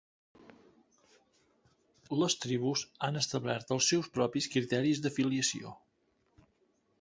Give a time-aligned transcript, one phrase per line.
[2.23, 5.77] Les tribus han establert els seus propis criteris d'afiliació.